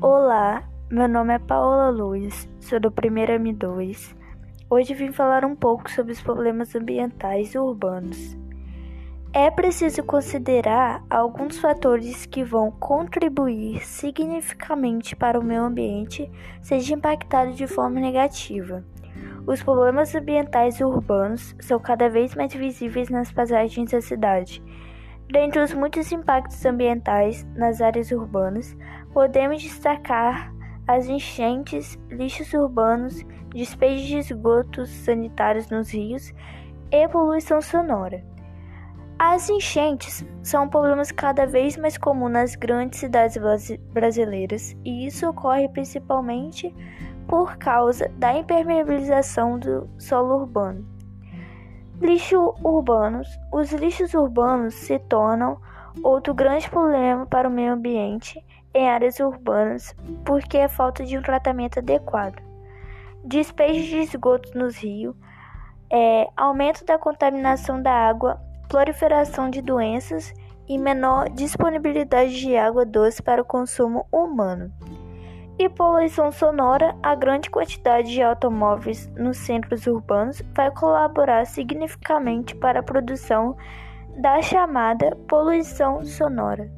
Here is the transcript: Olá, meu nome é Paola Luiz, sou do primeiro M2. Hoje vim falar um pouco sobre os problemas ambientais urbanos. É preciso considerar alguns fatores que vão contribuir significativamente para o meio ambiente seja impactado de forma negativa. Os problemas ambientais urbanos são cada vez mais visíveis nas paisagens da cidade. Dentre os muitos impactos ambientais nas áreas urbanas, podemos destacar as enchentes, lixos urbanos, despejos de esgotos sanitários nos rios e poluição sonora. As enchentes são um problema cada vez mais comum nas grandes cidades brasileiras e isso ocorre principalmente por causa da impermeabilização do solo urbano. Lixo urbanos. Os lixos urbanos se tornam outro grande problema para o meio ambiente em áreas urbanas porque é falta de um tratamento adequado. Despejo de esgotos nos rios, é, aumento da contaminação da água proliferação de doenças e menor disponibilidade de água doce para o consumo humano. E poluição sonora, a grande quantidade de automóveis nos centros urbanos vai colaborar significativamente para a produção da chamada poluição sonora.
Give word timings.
Olá, 0.00 0.62
meu 0.88 1.08
nome 1.08 1.34
é 1.34 1.40
Paola 1.40 1.90
Luiz, 1.90 2.48
sou 2.60 2.78
do 2.78 2.88
primeiro 2.88 3.32
M2. 3.32 4.14
Hoje 4.70 4.94
vim 4.94 5.10
falar 5.10 5.44
um 5.44 5.56
pouco 5.56 5.90
sobre 5.90 6.12
os 6.12 6.20
problemas 6.20 6.72
ambientais 6.76 7.56
urbanos. 7.56 8.38
É 9.32 9.50
preciso 9.50 10.04
considerar 10.04 11.02
alguns 11.10 11.58
fatores 11.58 12.26
que 12.26 12.44
vão 12.44 12.70
contribuir 12.70 13.84
significativamente 13.84 15.16
para 15.16 15.36
o 15.36 15.42
meio 15.42 15.64
ambiente 15.64 16.30
seja 16.62 16.94
impactado 16.94 17.52
de 17.54 17.66
forma 17.66 17.98
negativa. 17.98 18.84
Os 19.48 19.64
problemas 19.64 20.14
ambientais 20.14 20.80
urbanos 20.80 21.56
são 21.58 21.80
cada 21.80 22.08
vez 22.08 22.36
mais 22.36 22.54
visíveis 22.54 23.10
nas 23.10 23.32
paisagens 23.32 23.90
da 23.90 24.00
cidade. 24.00 24.62
Dentre 25.30 25.60
os 25.60 25.74
muitos 25.74 26.10
impactos 26.10 26.64
ambientais 26.64 27.46
nas 27.54 27.82
áreas 27.82 28.10
urbanas, 28.10 28.74
podemos 29.12 29.62
destacar 29.62 30.52
as 30.86 31.06
enchentes, 31.06 31.98
lixos 32.10 32.54
urbanos, 32.54 33.22
despejos 33.50 34.06
de 34.06 34.16
esgotos 34.18 34.88
sanitários 34.88 35.68
nos 35.68 35.90
rios 35.90 36.32
e 36.90 37.06
poluição 37.08 37.60
sonora. 37.60 38.24
As 39.18 39.50
enchentes 39.50 40.24
são 40.42 40.64
um 40.64 40.68
problema 40.68 41.02
cada 41.14 41.44
vez 41.44 41.76
mais 41.76 41.98
comum 41.98 42.28
nas 42.28 42.54
grandes 42.54 43.00
cidades 43.00 43.36
brasileiras 43.92 44.76
e 44.84 45.06
isso 45.06 45.28
ocorre 45.28 45.68
principalmente 45.68 46.74
por 47.26 47.58
causa 47.58 48.08
da 48.16 48.32
impermeabilização 48.32 49.58
do 49.58 49.90
solo 49.98 50.36
urbano. 50.36 50.97
Lixo 52.00 52.54
urbanos. 52.62 53.28
Os 53.52 53.72
lixos 53.72 54.14
urbanos 54.14 54.74
se 54.74 54.98
tornam 54.98 55.60
outro 56.02 56.32
grande 56.32 56.68
problema 56.70 57.26
para 57.26 57.48
o 57.48 57.50
meio 57.50 57.72
ambiente 57.72 58.44
em 58.74 58.88
áreas 58.88 59.18
urbanas 59.18 59.94
porque 60.24 60.58
é 60.58 60.68
falta 60.68 61.04
de 61.04 61.18
um 61.18 61.22
tratamento 61.22 61.78
adequado. 61.78 62.40
Despejo 63.24 63.82
de 63.82 63.96
esgotos 63.98 64.54
nos 64.54 64.76
rios, 64.76 65.16
é, 65.90 66.28
aumento 66.36 66.84
da 66.84 66.98
contaminação 66.98 67.82
da 67.82 67.92
água 67.92 68.40
proliferação 68.68 69.50
de 69.50 69.60
doenças 69.62 70.32
e 70.68 70.78
menor 70.78 71.28
disponibilidade 71.30 72.38
de 72.38 72.56
água 72.56 72.84
doce 72.84 73.22
para 73.22 73.40
o 73.40 73.44
consumo 73.44 74.06
humano. 74.12 74.70
E 75.58 75.68
poluição 75.68 76.30
sonora, 76.30 76.96
a 77.02 77.16
grande 77.16 77.50
quantidade 77.50 78.12
de 78.12 78.22
automóveis 78.22 79.08
nos 79.16 79.38
centros 79.38 79.88
urbanos 79.88 80.40
vai 80.54 80.70
colaborar 80.70 81.46
significativamente 81.46 82.54
para 82.54 82.78
a 82.78 82.82
produção 82.82 83.56
da 84.20 84.40
chamada 84.40 85.16
poluição 85.28 86.04
sonora. 86.04 86.77